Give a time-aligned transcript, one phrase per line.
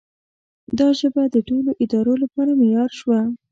[0.79, 3.19] دا ژبه د ټولو ادارو لپاره معیار شوه.